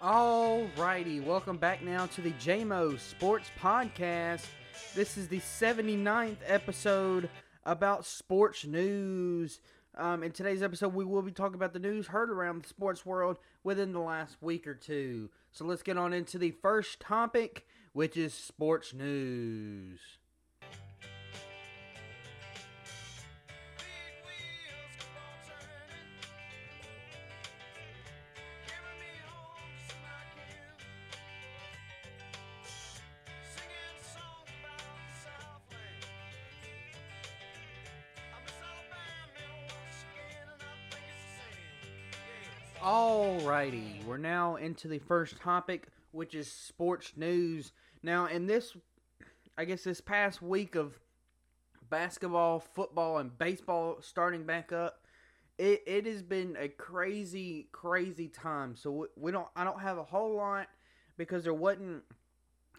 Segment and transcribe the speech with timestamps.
[0.00, 4.46] Alrighty, welcome back now to the JMO Sports Podcast.
[4.94, 7.28] This is the 79th episode
[7.66, 9.58] about sports news.
[9.96, 13.04] Um, in today's episode, we will be talking about the news heard around the sports
[13.04, 15.30] world within the last week or two.
[15.50, 19.98] So let's get on into the first topic, which is sports news.
[42.82, 47.72] Alrighty, we're now into the first topic, which is sports news.
[48.04, 48.76] Now, in this,
[49.56, 50.96] I guess this past week of
[51.90, 55.00] basketball, football, and baseball starting back up,
[55.58, 58.76] it, it has been a crazy, crazy time.
[58.76, 60.68] So we, we don't, I don't have a whole lot
[61.16, 62.04] because there wasn't,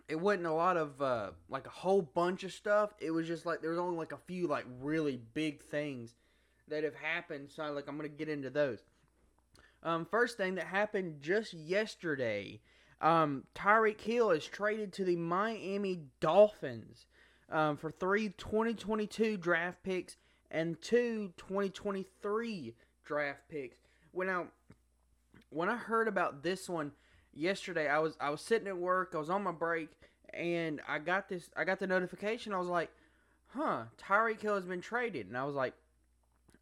[0.08, 2.94] it wasn't a lot of uh, like a whole bunch of stuff.
[3.00, 6.16] It was just like there was only like a few like really big things
[6.70, 7.50] that have happened.
[7.54, 8.80] So like I'm gonna get into those.
[9.84, 12.60] Um, first thing that happened just yesterday,
[13.02, 17.06] um, Tyreek Hill is traded to the Miami Dolphins
[17.50, 20.18] um, for three 2022 draft picks
[20.52, 23.78] and two 2023 draft picks.
[24.12, 24.46] When I
[25.50, 26.92] when I heard about this one
[27.34, 29.90] yesterday, I was I was sitting at work, I was on my break,
[30.34, 32.54] and I got this I got the notification.
[32.54, 32.92] I was like,
[33.48, 35.74] "Huh, Tyreek Hill has been traded," and I was like,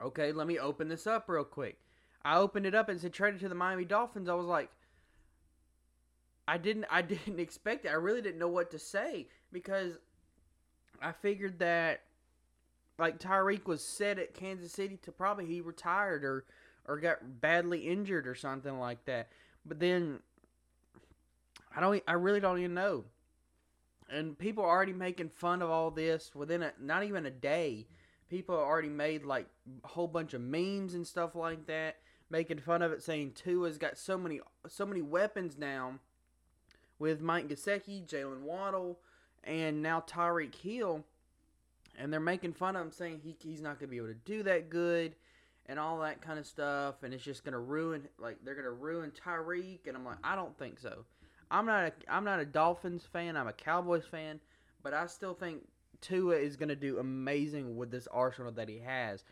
[0.02, 1.80] "Okay, let me open this up real quick."
[2.24, 4.30] I opened it up and said traded to the Miami Dolphins.
[4.30, 4.70] I was like,
[6.48, 7.90] I didn't I didn't expect it.
[7.90, 9.94] I really didn't know what to say because
[11.02, 12.02] I figured that
[12.98, 16.46] like Tyreek was set at Kansas City to probably he retired or
[16.88, 19.28] or got badly injured or something like that.
[19.66, 20.20] But then
[21.76, 23.04] I don't I really don't even know.
[24.10, 27.88] And people are already making fun of all this within a not even a day.
[28.30, 29.48] People already made like
[29.84, 31.98] a whole bunch of memes and stuff like that
[32.30, 36.00] making fun of it, saying Tua's got so many so many weapons now
[37.00, 39.00] with Mike Gesicki, Jaylen Waddle,
[39.44, 41.04] and now Tyreek Hill,
[41.98, 44.14] and they're making fun of him, saying he, he's not going to be able to
[44.26, 45.16] do that good,
[45.68, 48.66] and all that kind of stuff, and it's just going to ruin like they're going
[48.66, 51.06] to ruin Tyreek, and I'm like, I don't think so.
[51.50, 53.38] I'm not a I'm not a Dolphins fan.
[53.38, 54.40] I'm a Cowboys fan,
[54.84, 55.62] but I still think
[56.02, 59.24] Tua is going to do amazing with this arsenal that he has.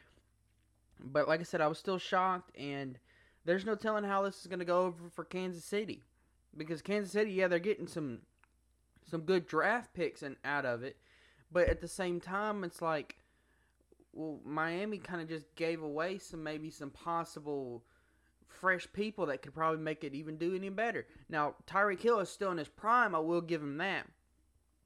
[1.00, 2.97] But like I said, I was still shocked, and
[3.44, 6.01] there's no telling how this is going to go over for Kansas City,
[6.56, 8.19] because Kansas City, yeah, they're getting some
[9.09, 10.97] some good draft picks and out of it,
[11.51, 13.17] but at the same time, it's like,
[14.13, 17.83] well, Miami kind of just gave away some maybe some possible
[18.47, 21.06] fresh people that could probably make it even do any better.
[21.29, 24.07] Now Tyreek Hill is still in his prime, I will give him that,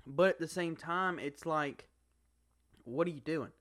[0.06, 1.88] but at the same time, it's like,
[2.84, 3.52] what are you doing?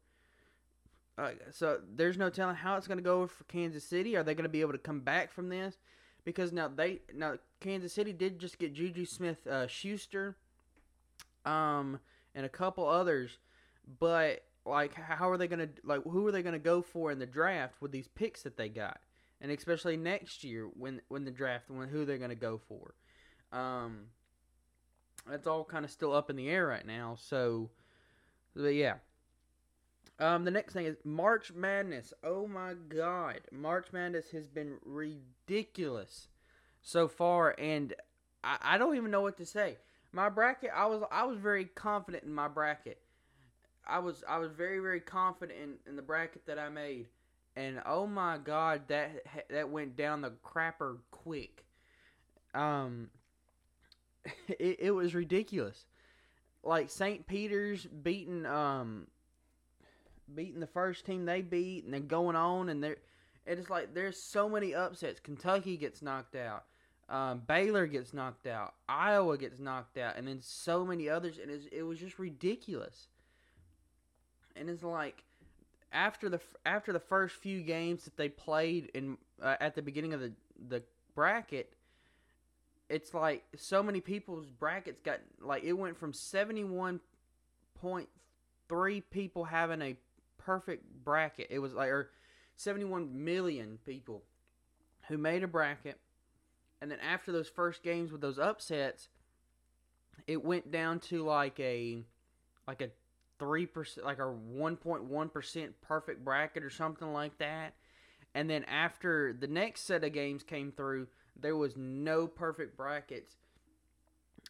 [1.18, 4.16] Uh, so there's no telling how it's going to go for Kansas City.
[4.16, 5.76] Are they going to be able to come back from this?
[6.24, 10.36] Because now they now Kansas City did just get Juju Smith uh, Schuster,
[11.44, 11.98] um,
[12.34, 13.38] and a couple others,
[13.98, 17.10] but like how are they going to like who are they going to go for
[17.10, 19.00] in the draft with these picks that they got,
[19.40, 22.94] and especially next year when when the draft when who they're going to go for,
[23.50, 24.02] um,
[25.28, 27.16] that's all kind of still up in the air right now.
[27.18, 27.70] So,
[28.54, 28.96] but yeah.
[30.20, 32.12] Um, the next thing is March Madness.
[32.24, 36.28] Oh my God, March Madness has been ridiculous
[36.82, 37.94] so far, and
[38.42, 39.76] I, I don't even know what to say.
[40.10, 42.98] My bracket, I was I was very confident in my bracket.
[43.86, 47.06] I was I was very very confident in, in the bracket that I made,
[47.54, 51.64] and oh my God, that that went down the crapper quick.
[52.54, 53.10] Um,
[54.48, 55.86] it, it was ridiculous.
[56.64, 57.24] Like St.
[57.28, 59.06] Peter's beating um
[60.34, 62.98] beating the first team they beat and then going on and they're
[63.48, 65.20] it's like there's so many upsets.
[65.20, 66.64] Kentucky gets knocked out.
[67.08, 68.74] Um, Baylor gets knocked out.
[68.88, 73.08] Iowa gets knocked out, and then so many others, and it was just ridiculous.
[74.54, 75.24] And it's like
[75.90, 80.12] after the after the first few games that they played in uh, at the beginning
[80.12, 80.32] of the
[80.68, 80.82] the
[81.14, 81.72] bracket,
[82.90, 87.00] it's like so many people's brackets got like it went from seventy one
[87.80, 88.10] point
[88.68, 89.96] three people having a
[90.48, 91.46] perfect bracket.
[91.50, 92.08] It was like or
[92.56, 94.22] 71 million people
[95.08, 96.00] who made a bracket.
[96.80, 99.08] And then after those first games with those upsets,
[100.26, 102.02] it went down to like a
[102.66, 102.88] like a
[103.38, 107.74] 3% like a 1.1% perfect bracket or something like that.
[108.34, 113.36] And then after the next set of games came through, There was no perfect brackets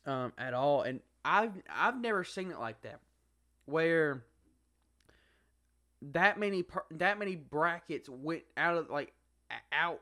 [0.06, 3.00] um, at all, and I've I've never seen it like that,
[3.66, 4.22] where
[6.02, 9.12] that many that many brackets went out of like
[9.72, 10.00] out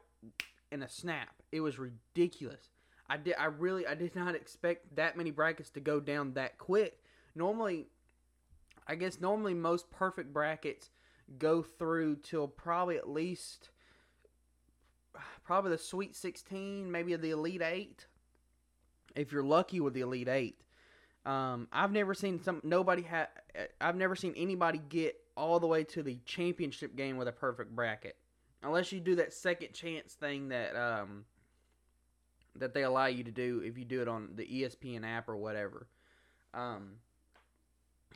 [0.70, 1.43] in a snap.
[1.52, 2.69] It was ridiculous.
[3.08, 6.58] I did I really I did not expect that many brackets to go down that
[6.58, 7.00] quick.
[7.34, 7.87] Normally
[8.87, 10.90] I guess normally most perfect brackets
[11.38, 13.70] go through till probably at least
[15.44, 18.06] probably the Sweet 16, maybe the Elite 8.
[19.14, 20.60] If you're lucky with the Elite 8.
[21.25, 23.28] Um, I've never seen some nobody had
[23.81, 27.74] I've never seen anybody get all the way to the championship game with a perfect
[27.74, 28.16] bracket.
[28.62, 31.24] Unless you do that second chance thing that um
[32.56, 35.36] that they allow you to do if you do it on the ESPN app or
[35.36, 35.86] whatever.
[36.54, 36.94] Um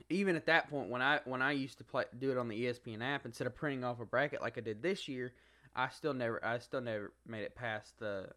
[0.08, 2.64] even at that point when I when I used to play do it on the
[2.64, 5.32] ESPN app instead of printing off a bracket like I did this year,
[5.76, 8.28] I still never I still never made it past the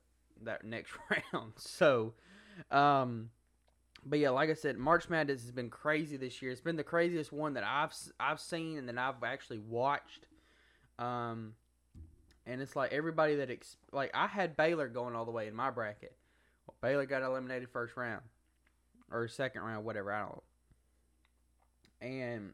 [0.42, 0.92] that next
[1.34, 1.54] round.
[1.58, 2.14] So,
[2.72, 3.30] um,
[4.06, 6.52] but yeah, like I said, March Madness has been crazy this year.
[6.52, 10.28] It's been the craziest one that I've I've seen and that I've actually watched.
[11.00, 11.54] Um,
[12.46, 15.56] and it's like everybody that ex- like I had Baylor going all the way in
[15.56, 16.16] my bracket.
[16.68, 18.22] Well, Baylor got eliminated first round
[19.12, 20.14] or second round, whatever.
[20.14, 20.44] I don't.
[22.02, 22.54] and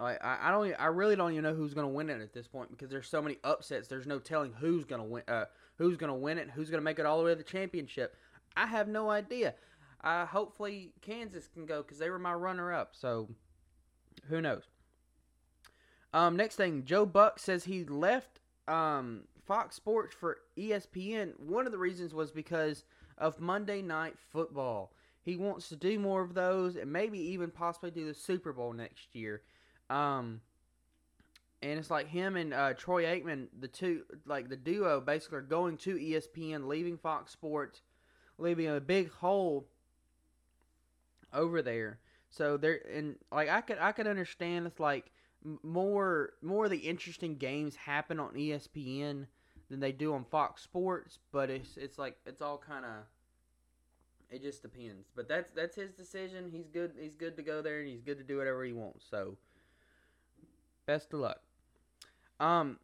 [0.00, 2.46] like I, I don't I really don't even know who's to win it at this
[2.46, 3.88] point because there's so many upsets.
[3.88, 5.46] There's no telling who's to win uh,
[5.78, 8.16] who's to win it, who's to make it all the way to the championship.
[8.56, 9.54] I have no idea.
[10.02, 12.94] Uh, hopefully Kansas can go because they were my runner up.
[12.94, 13.28] So
[14.28, 14.64] who knows?
[16.12, 21.38] Um, next thing, Joe Buck says he left um, Fox Sports for ESPN.
[21.40, 22.84] One of the reasons was because
[23.18, 24.92] of Monday Night Football.
[25.22, 28.72] He wants to do more of those and maybe even possibly do the Super Bowl
[28.72, 29.42] next year.
[29.90, 30.40] Um,
[31.62, 35.42] and it's like him and uh, Troy Aikman, the two, like the duo, basically are
[35.42, 37.82] going to ESPN, leaving Fox Sports,
[38.38, 39.66] leaving a big hole
[41.32, 41.98] over there.
[42.30, 45.10] So there, and like I could, I could understand it's like
[45.62, 49.26] more, more of the interesting games happen on ESPN
[49.70, 52.90] than they do on Fox Sports, but it's, it's like it's all kind of
[54.30, 55.08] it just depends.
[55.14, 56.50] But that's that's his decision.
[56.50, 56.92] He's good.
[56.98, 59.06] He's good to go there, and he's good to do whatever he wants.
[59.08, 59.36] So,
[60.86, 61.40] best of luck.
[62.40, 62.78] Um,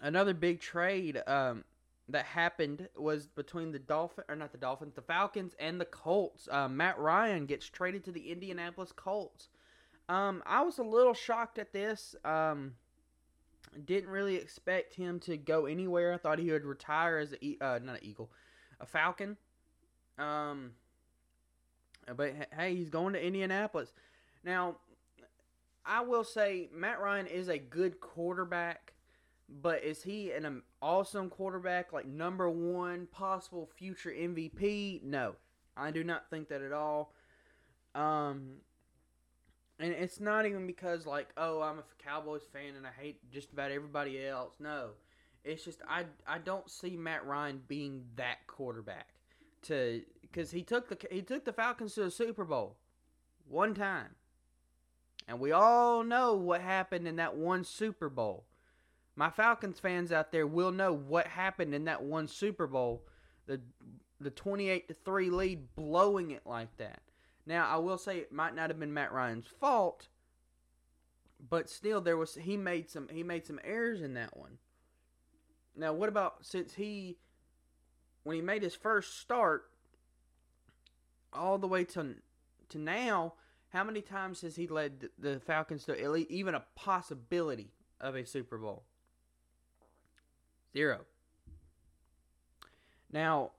[0.00, 1.64] another big trade um
[2.08, 6.48] that happened was between the Dolphin or not the Dolphins, the Falcons and the Colts.
[6.50, 9.48] Uh, Matt Ryan gets traded to the Indianapolis Colts.
[10.08, 12.16] Um, I was a little shocked at this.
[12.24, 12.74] Um,
[13.84, 16.14] didn't really expect him to go anywhere.
[16.14, 18.30] I thought he would retire as a uh, not an Eagle,
[18.80, 19.36] a Falcon.
[20.18, 20.72] Um,
[22.16, 23.92] but hey, he's going to Indianapolis.
[24.44, 24.76] Now,
[25.84, 28.94] I will say Matt Ryan is a good quarterback,
[29.48, 35.02] but is he an awesome quarterback, like number one possible future MVP?
[35.02, 35.36] No,
[35.76, 37.12] I do not think that at all.
[37.94, 38.58] Um,
[39.80, 43.52] and it's not even because like, oh, I'm a Cowboys fan and I hate just
[43.52, 44.54] about everybody else.
[44.60, 44.90] No,
[45.44, 49.08] it's just I I don't see Matt Ryan being that quarterback
[49.62, 52.76] to because he took the he took the Falcons to the Super Bowl
[53.48, 54.16] one time,
[55.26, 58.44] and we all know what happened in that one Super Bowl.
[59.18, 63.02] My Falcons fans out there will know what happened in that one Super Bowl,
[63.46, 63.60] the
[64.20, 67.02] the twenty eight to three lead, blowing it like that.
[67.44, 70.06] Now I will say it might not have been Matt Ryan's fault,
[71.50, 74.58] but still there was he made some he made some errors in that one.
[75.74, 77.18] Now what about since he
[78.22, 79.64] when he made his first start
[81.32, 82.14] all the way to
[82.68, 83.34] to now,
[83.70, 88.58] how many times has he led the Falcons to even a possibility of a Super
[88.58, 88.84] Bowl?
[90.72, 91.00] Zero.
[93.12, 93.52] Now,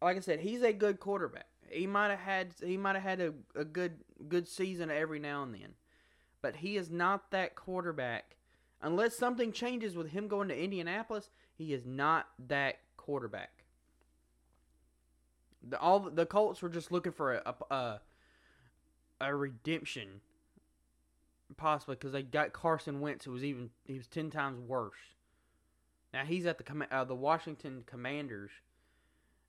[0.00, 1.46] like I said, he's a good quarterback.
[1.68, 5.42] He might have had he might have had a, a good good season every now
[5.42, 5.74] and then,
[6.42, 8.36] but he is not that quarterback.
[8.82, 13.64] Unless something changes with him going to Indianapolis, he is not that quarterback.
[15.62, 18.00] The, all the Colts were just looking for a a,
[19.20, 20.20] a redemption,
[21.56, 25.11] possibly because they got Carson Wentz, who was even he was ten times worse.
[26.12, 28.50] Now he's at the uh, the Washington Commanders,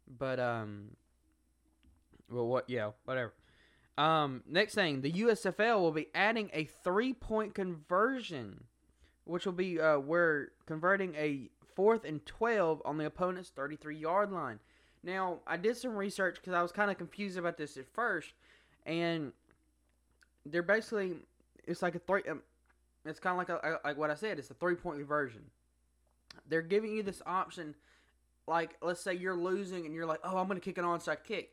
[0.07, 0.91] but um,
[2.29, 2.69] well, what?
[2.69, 3.33] Yeah, whatever.
[3.97, 8.63] Um, next thing, the USFL will be adding a three point conversion,
[9.25, 13.97] which will be uh, where converting a fourth and twelve on the opponent's thirty three
[13.97, 14.59] yard line.
[15.03, 18.33] Now, I did some research because I was kind of confused about this at first,
[18.85, 19.33] and
[20.45, 21.15] they're basically
[21.65, 22.23] it's like a three.
[22.29, 22.41] Um,
[23.05, 24.39] it's kind of like a, like what I said.
[24.39, 25.41] It's a three point conversion.
[26.47, 27.75] They're giving you this option
[28.47, 31.23] like let's say you're losing and you're like, oh, I'm going to kick an onside
[31.23, 31.51] kick.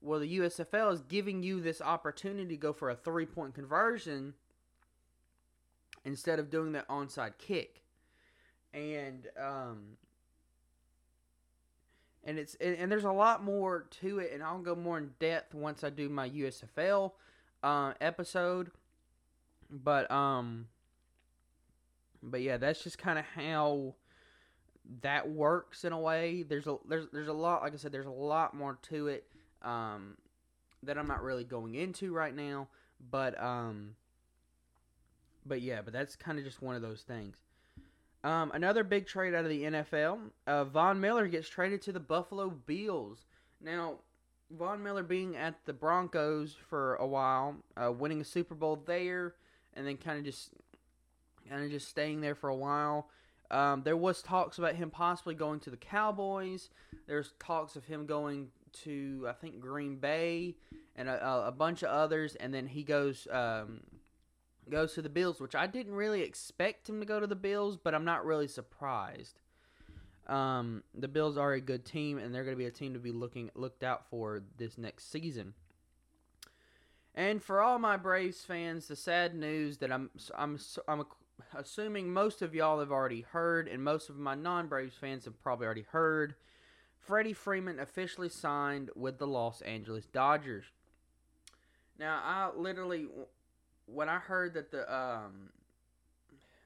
[0.00, 4.34] Well, the USFL is giving you this opportunity to go for a three point conversion
[6.04, 7.82] instead of doing that onside kick,
[8.74, 9.96] and um,
[12.24, 15.10] and it's and, and, there's a lot more to it, and I'll go more in
[15.20, 17.12] depth once I do my USFL
[17.62, 18.72] uh, episode.
[19.70, 20.66] But um,
[22.20, 23.94] but yeah, that's just kind of how
[25.02, 26.42] that works in a way.
[26.42, 29.26] There's a there's there's a lot, like I said, there's a lot more to it
[29.62, 30.16] um,
[30.82, 32.68] that I'm not really going into right now.
[33.10, 33.96] But um,
[35.46, 37.36] but yeah, but that's kind of just one of those things.
[38.24, 40.30] Um, another big trade out of the NFL.
[40.46, 43.26] Uh, Von Miller gets traded to the Buffalo Bills.
[43.60, 43.96] Now,
[44.50, 49.34] Von Miller being at the Broncos for a while, uh, winning a Super Bowl there,
[49.74, 50.50] and then kind of just
[51.48, 53.08] kind of just staying there for a while.
[53.52, 56.70] Um, there was talks about him possibly going to the Cowboys.
[57.06, 58.48] There's talks of him going
[58.84, 60.56] to I think Green Bay
[60.96, 63.80] and a, a bunch of others, and then he goes um,
[64.70, 67.76] goes to the Bills, which I didn't really expect him to go to the Bills,
[67.76, 69.40] but I'm not really surprised.
[70.26, 72.98] Um, the Bills are a good team, and they're going to be a team to
[72.98, 75.54] be looking looked out for this next season.
[77.14, 81.04] And for all my Braves fans, the sad news that I'm I'm I'm
[81.54, 85.66] assuming most of y'all have already heard, and most of my non-Braves fans have probably
[85.66, 86.34] already heard.
[86.98, 90.64] Freddie Freeman officially signed with the Los Angeles Dodgers.
[91.98, 93.08] Now, I literally
[93.86, 95.50] when I heard that the um,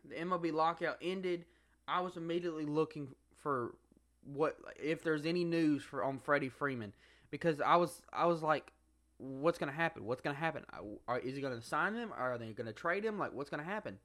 [0.08, 1.44] the MLB lockout ended,
[1.88, 3.74] I was immediately looking for
[4.24, 6.92] what if there's any news for on Freddie Freeman
[7.30, 8.72] because I was I was like,
[9.18, 10.04] what's gonna happen?
[10.04, 10.64] What's gonna happen?
[11.06, 12.12] Are, is he gonna sign him?
[12.16, 13.18] Are they gonna trade him?
[13.18, 13.98] Like, what's gonna happen?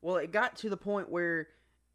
[0.00, 1.48] Well, it got to the point where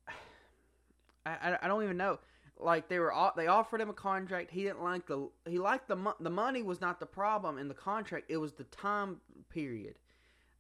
[1.26, 2.20] I, I, don't even know.
[2.60, 4.52] Like they were they offered him a contract.
[4.52, 7.74] He didn't like the he liked the the money was not the problem in the
[7.74, 8.26] contract.
[8.30, 9.18] It was the time
[9.50, 9.96] period.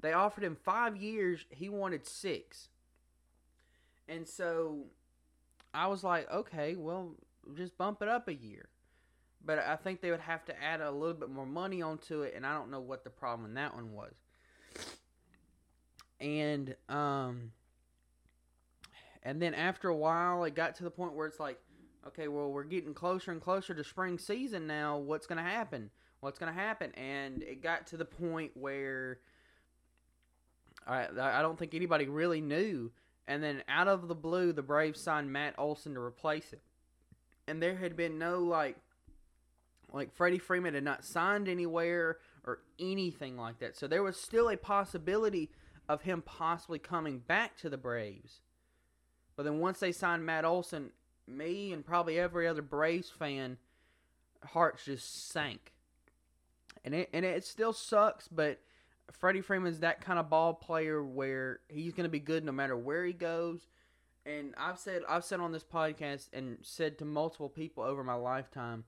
[0.02, 1.46] They offered him five years.
[1.50, 2.70] He wanted six.
[4.10, 4.88] And so
[5.74, 7.16] I was like, okay, well,
[7.56, 8.68] just bump it up a year.
[9.46, 12.34] But I think they would have to add a little bit more money onto it,
[12.36, 14.14] and I don't know what the problem in that one was.
[16.24, 17.52] And um,
[19.22, 21.60] and then after a while, it got to the point where it's like,
[22.08, 24.98] okay, well, we're getting closer and closer to spring season now.
[24.98, 25.92] What's going to happen?
[26.24, 26.92] what's going to happen.
[26.96, 29.20] And it got to the point where
[30.88, 32.92] I, I don't think anybody really knew.
[33.28, 36.60] And then out of the blue, the Braves signed Matt Olson to replace him.
[37.48, 38.78] And there had been no like,
[39.92, 43.78] like Freddie Freeman had not signed anywhere or anything like that.
[43.78, 45.52] So there was still a possibility
[45.90, 48.42] of him possibly coming back to the Braves.
[49.36, 50.92] But then once they signed Matt Olson,
[51.28, 53.58] me and probably every other Braves fan
[54.44, 55.74] hearts just sank
[56.84, 58.60] and it and it still sucks, but
[59.12, 62.78] Freddie Freeman's that kind of ball player where he's going to be good no matter
[62.78, 63.68] where he goes.
[64.26, 68.16] And I've said I've said on this podcast and said to multiple people over my
[68.16, 68.84] lifetime,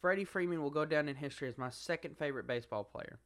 [0.00, 3.18] Freddie Freeman will go down in history as my second favorite baseball player.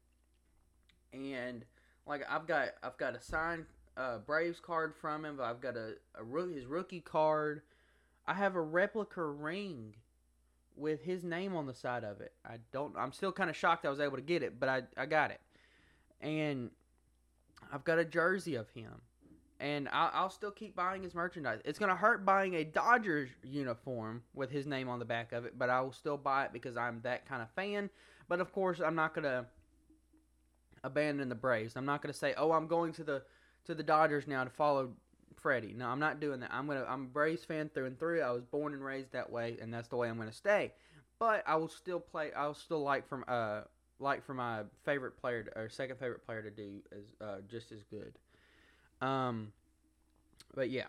[1.13, 1.65] And
[2.09, 5.39] like I've got I've got a signed uh, Braves card from him.
[5.43, 7.63] I've got a, a his rookie card.
[8.27, 9.95] I have a replica ring
[10.77, 12.33] with his name on the side of it.
[12.45, 12.97] I don't.
[12.97, 15.31] I'm still kind of shocked I was able to get it, but I I got
[15.31, 15.41] it,
[16.21, 16.71] and
[17.73, 19.03] I've got a jersey of him,
[19.61, 21.61] and I'll, I'll still keep buying his merchandise.
[21.65, 25.59] It's gonna hurt buying a Dodgers uniform with his name on the back of it,
[25.59, 27.91] but I will still buy it because I'm that kind of fan.
[28.29, 29.47] But of course, I'm not gonna
[30.89, 31.77] abandon the Braves.
[31.77, 33.23] I'm not gonna say, oh, I'm going to the
[33.67, 34.91] to the Dodgers now to follow
[35.37, 35.75] Freddie.
[35.75, 36.51] No, I'm not doing that.
[36.53, 38.21] I'm gonna I'm a Braves fan through and through.
[38.23, 40.73] I was born and raised that way, and that's the way I'm gonna stay.
[41.19, 42.33] But I will still play.
[42.33, 43.63] I will still like from uh
[44.01, 47.73] like for my favorite player to, or second favorite player to do is uh, just
[47.73, 48.19] as good.
[49.01, 49.53] Um,
[50.55, 50.85] but yeah.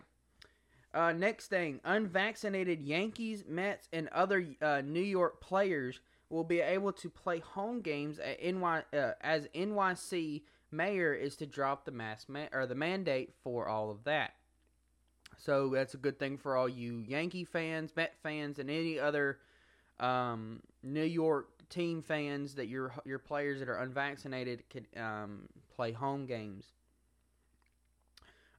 [0.92, 6.00] Uh, next thing, unvaccinated Yankees, Mets, and other uh, New York players
[6.30, 11.46] will be able to play home games at NY uh, as NYC mayor is to
[11.46, 14.34] drop the mask ma- or the mandate for all of that.
[15.36, 19.38] So that's a good thing for all you Yankee fans, Met fans, and any other
[19.98, 25.92] um, New York team fans that your your players that are unvaccinated could um, play
[25.92, 26.66] home games.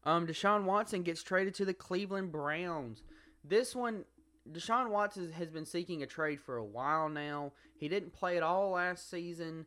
[0.03, 3.03] Um, Deshaun Watson gets traded to the Cleveland Browns.
[3.43, 4.05] This one,
[4.49, 7.51] Deshaun Watson has been seeking a trade for a while now.
[7.77, 9.65] He didn't play at all last season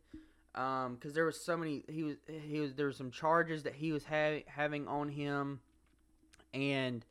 [0.53, 1.83] because um, there was so many.
[1.89, 5.59] He was he was there were some charges that he was ha- having on him,
[6.53, 7.05] and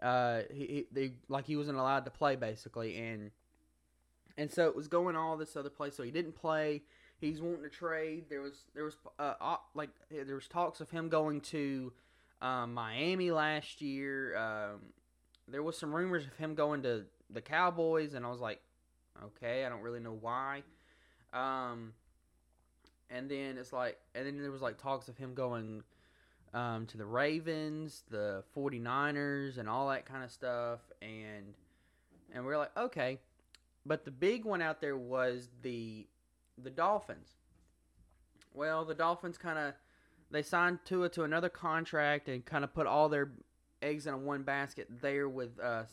[0.00, 3.32] Uh, he, he they like he wasn't allowed to play basically, and
[4.36, 5.96] and so it was going all this other place.
[5.96, 6.82] So he didn't play.
[7.20, 8.26] He's wanting to trade.
[8.30, 11.92] There was there was uh like there was talks of him going to
[12.40, 14.36] um, Miami last year.
[14.36, 14.92] Um,
[15.50, 18.60] there was some rumors of him going to the Cowboys, and I was like,
[19.24, 20.62] okay, I don't really know why.
[21.32, 21.92] Um,
[23.10, 25.82] and then it's like, and then there was like talks of him going
[26.54, 30.80] um, to the Ravens, the 49ers, and all that kind of stuff.
[31.02, 31.54] And
[32.32, 33.18] and we are like, okay.
[33.86, 36.06] But the big one out there was the
[36.62, 37.28] the Dolphins.
[38.52, 39.74] Well, the Dolphins kind of
[40.30, 43.30] they signed Tua to another contract and kind of put all their
[43.82, 45.84] eggs in a one basket there with uh,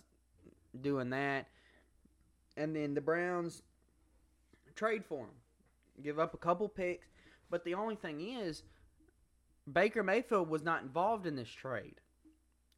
[0.82, 1.48] doing that.
[2.58, 3.64] And then the Browns
[4.76, 7.08] trade for him, give up a couple picks.
[7.50, 8.64] But the only thing is,
[9.72, 11.96] Baker Mayfield was not involved in this trade.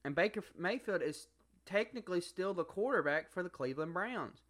[0.04, 1.28] And Baker Mayfield is
[1.66, 4.42] technically still the quarterback for the Cleveland Browns.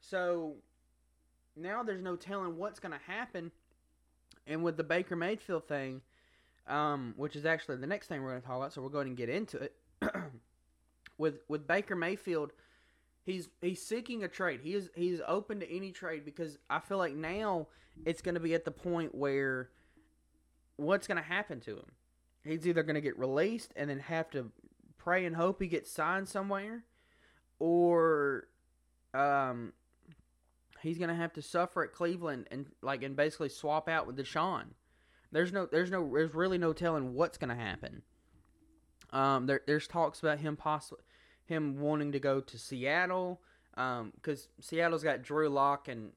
[0.00, 0.56] So
[1.56, 3.50] now there's no telling what's going to happen.
[4.46, 6.00] And with the Baker Mayfield thing,
[6.66, 9.08] um, which is actually the next thing we're going to talk about, so we're going
[9.08, 9.74] to get into it.
[11.18, 12.52] With with Baker Mayfield,
[13.24, 14.60] he's he's seeking a trade.
[14.62, 17.68] He is he's open to any trade because I feel like now
[18.04, 19.70] it's going to be at the point where
[20.76, 21.92] what's going to happen to him?
[22.44, 24.50] He's either going to get released and then have to
[24.98, 26.84] pray and hope he gets signed somewhere,
[27.58, 28.48] or
[29.14, 29.72] um,
[30.82, 34.16] he's going to have to suffer at Cleveland and like and basically swap out with
[34.16, 34.64] Deshaun.
[35.32, 38.02] There's no there's no there's really no telling what's going to happen.
[39.14, 41.02] Um, there, there's talks about him possibly
[41.46, 43.40] him wanting to go to Seattle
[43.74, 46.10] because um, Seattle's got Drew Lock and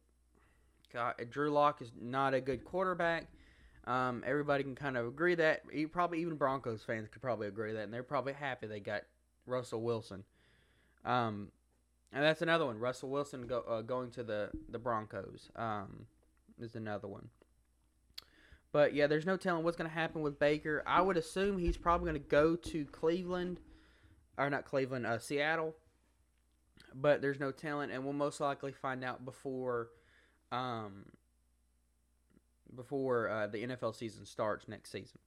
[1.30, 3.28] Drew Lock is not a good quarterback.
[3.86, 5.64] Um, everybody can kind of agree that.
[5.92, 9.04] Probably even Broncos fans could probably agree that, and they're probably happy they got
[9.46, 10.24] Russell Wilson.
[11.06, 11.50] Um,
[12.12, 12.80] and that's another one.
[12.80, 16.06] Russell Wilson go, uh, going to the the Broncos um,
[16.60, 17.30] is another one.
[18.72, 20.84] But yeah, there's no telling what's going to happen with Baker.
[20.86, 23.60] I would assume he's probably going to go to Cleveland,
[24.38, 25.74] or not Cleveland, uh, Seattle.
[26.94, 29.90] But there's no telling, and we'll most likely find out before,
[30.52, 31.06] um,
[32.76, 35.20] before uh, the NFL season starts next season.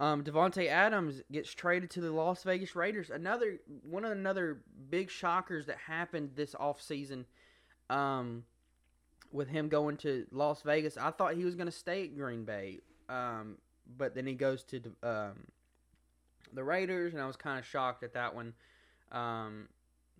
[0.00, 3.10] Um, Davante Adams gets traded to the Las Vegas Raiders.
[3.10, 7.26] Another one of another big shockers that happened this offseason.
[7.90, 8.44] Um,
[9.32, 10.96] with him going to Las Vegas.
[10.96, 13.58] I thought he was going to stay at Green Bay, um,
[13.96, 15.46] but then he goes to um,
[16.52, 18.54] the Raiders, and I was kind of shocked at that one.
[19.12, 19.68] Um,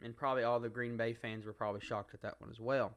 [0.02, 2.92] and probably all the Green Bay fans were probably shocked at that one as well.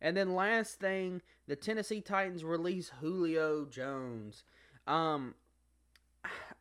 [0.00, 4.44] And then last thing, the Tennessee Titans release Julio Jones.
[4.86, 5.34] Um,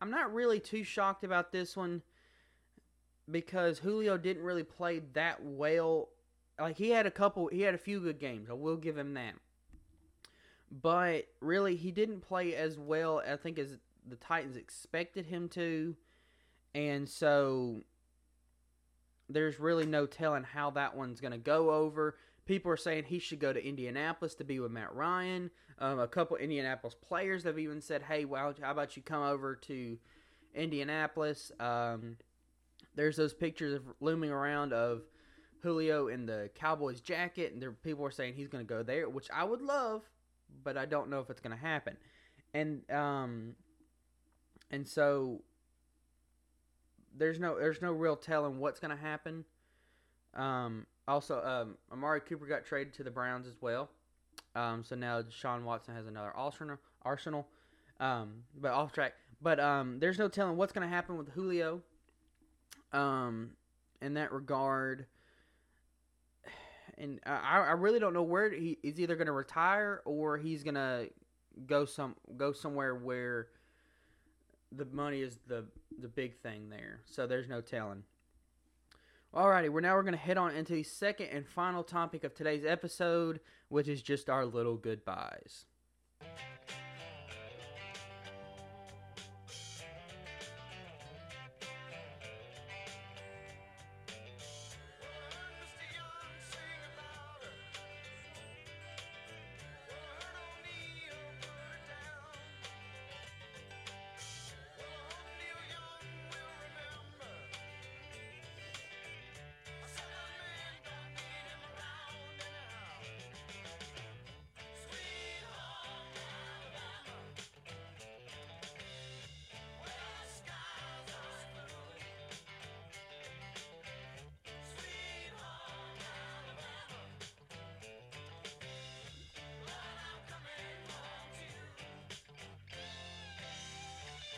[0.02, 2.02] I'm not really too shocked about this one
[3.30, 6.10] because Julio didn't really play that well
[6.60, 8.50] like he had a couple he had a few good games.
[8.50, 9.36] I will give him that.
[10.72, 15.96] But really he didn't play as well I think as the Titans expected him to.
[16.74, 17.84] And so
[19.30, 22.18] there's really no telling how that one's going to go over.
[22.46, 25.50] People are saying he should go to Indianapolis to be with Matt Ryan.
[25.80, 29.56] Um, a couple Indianapolis players have even said, "Hey, well, how about you come over
[29.56, 29.98] to
[30.54, 32.18] Indianapolis?" Um,
[32.94, 35.02] there's those pictures of looming around of
[35.66, 39.10] Julio in the Cowboys jacket, and there people are saying he's going to go there,
[39.10, 40.04] which I would love,
[40.64, 41.98] but I don't know if it's going to happen.
[42.54, 43.56] And um,
[44.70, 45.42] and so
[47.18, 49.44] there's no there's no real telling what's going to happen.
[50.36, 53.90] Um, also, um, Amari Cooper got traded to the Browns as well.
[54.56, 56.78] Um, so now Sean Watson has another arsenal.
[57.04, 57.48] Arsenal,
[58.00, 59.14] um, but off track.
[59.42, 61.82] But um, there's no telling what's going to happen with Julio.
[62.94, 63.52] Um,
[64.02, 65.08] in that regard,
[66.98, 70.64] and I, I really don't know where he is either going to retire or he's
[70.64, 71.10] going to
[71.66, 73.48] go some go somewhere where
[74.72, 75.66] the money is the
[76.02, 77.02] the big thing there.
[77.06, 78.04] So there's no telling.
[79.34, 82.64] Alrighty, we're now we're gonna head on into the second and final topic of today's
[82.66, 85.66] episode, which is just our little goodbyes.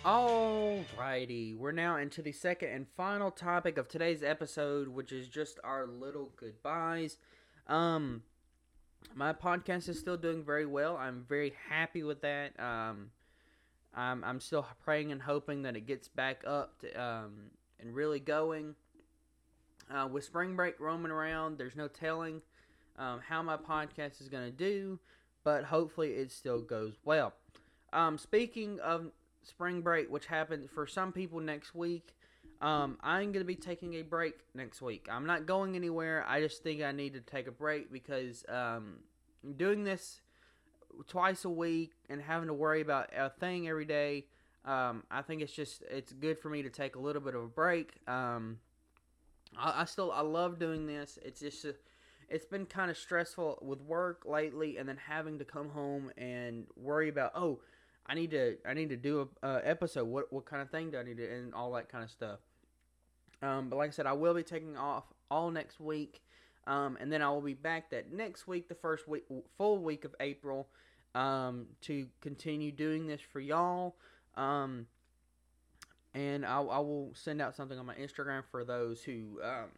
[0.08, 5.60] Alrighty, we're now into the second and final topic of today's episode, which is just
[5.65, 7.17] our little goodbyes.
[7.67, 8.24] Um,
[9.15, 10.96] my podcast is still doing very well.
[10.96, 12.58] I'm very happy with that.
[12.58, 13.12] Um,
[13.93, 18.22] I'm I'm still praying and hoping that it gets back up to um and really
[18.22, 18.76] going.
[19.93, 22.41] Uh, with spring break roaming around, there's no telling
[22.98, 25.00] um, how my podcast is to do,
[25.43, 27.34] but hopefully it still goes well.
[27.91, 29.12] Um, speaking of
[29.48, 32.16] spring break, which happens for some people next week.
[32.60, 35.08] Um, I'm going to be taking a break next week.
[35.12, 36.26] I'm not going anywhere.
[36.28, 38.98] I just think I need to take a break because um,
[39.58, 40.22] doing this
[41.08, 44.26] twice a week and having to worry about a thing every day.
[44.66, 47.44] Um, I think it's just it's good for me to take a little bit of
[47.44, 47.94] a break.
[48.08, 48.58] Um,
[49.58, 51.20] I, I, still I love doing this.
[51.24, 51.76] It's just a,
[52.28, 56.66] it's been kind of stressful with work lately, and then having to come home and
[56.76, 57.60] worry about oh
[58.08, 60.08] I need to I need to do a, a episode.
[60.08, 62.39] What what kind of thing do I need to and all that kind of stuff.
[63.41, 66.22] Um, but like I said, I will be taking off all next week,
[66.65, 69.24] um, and then I will be back that next week, the first week,
[69.58, 70.67] full week of April,
[71.13, 73.96] um, to continue doing this for y'all.
[74.36, 74.88] Um,
[76.13, 79.70] and I, I, will send out something on my Instagram for those who um,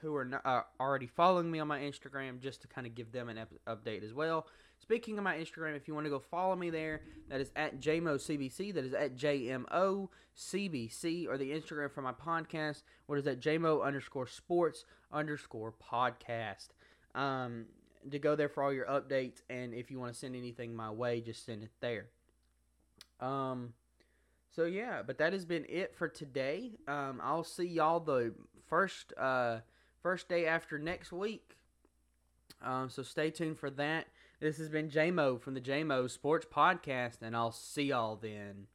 [0.00, 3.12] who are not, uh, already following me on my Instagram, just to kind of give
[3.12, 4.46] them an ep- update as well.
[4.78, 7.80] Speaking of my Instagram, if you want to go follow me there, that is at
[7.80, 8.74] JMOCBC.
[8.74, 10.08] That is at JMOCBC.
[11.28, 13.40] Or the Instagram for my podcast, what is that?
[13.40, 16.68] JMO underscore sports underscore podcast.
[17.14, 17.66] Um,
[18.10, 19.42] to go there for all your updates.
[19.50, 22.06] And if you want to send anything my way, just send it there.
[23.20, 23.72] Um,
[24.54, 26.72] so yeah, but that has been it for today.
[26.86, 28.34] Um, I'll see y'all the
[28.68, 29.58] first uh
[30.02, 31.56] first day after next week.
[32.62, 34.06] Um, so stay tuned for that.
[34.38, 38.66] This has been JMO from the JMO Sports Podcast, and I'll see y'all then.